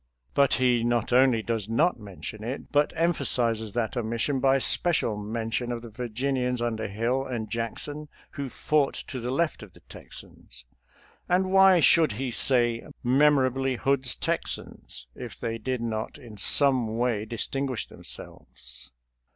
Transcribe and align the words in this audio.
But 0.33 0.55
he 0.55 0.83
not 0.83 1.13
only 1.13 1.43
does 1.43 1.69
not 1.69 1.99
mention 1.99 2.43
it, 2.43 2.71
but 2.71 2.91
emphasizes 2.95 3.73
that 3.73 3.95
omission 3.95 4.39
by 4.39 4.57
special 4.57 5.15
mention 5.15 5.71
of 5.71 5.83
the 5.83 5.91
Virginians 5.91 6.59
under 6.59 6.87
Hill 6.87 7.23
and 7.23 7.51
Jackson 7.51 8.09
who 8.31 8.49
fought 8.49 8.95
to 8.95 9.19
the 9.19 9.29
left 9.29 9.61
of 9.61 9.73
the 9.73 9.81
^Texans. 9.81 10.63
And 11.29 11.51
why 11.51 11.81
should 11.81 12.13
he 12.13 12.31
say" 12.31 12.83
memorably 13.03 13.75
Hood's 13.75 14.15
Texans," 14.15 15.05
if 15.13 15.39
they 15.39 15.59
did 15.59 15.81
not 15.81 16.17
in 16.17 16.35
some 16.35 16.97
way 16.97 17.23
distinguish 17.23 17.85
themselves? 17.85 18.89